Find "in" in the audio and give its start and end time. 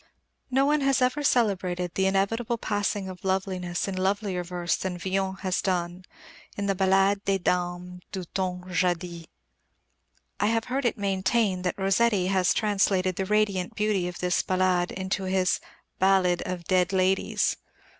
3.87-3.95, 6.57-6.65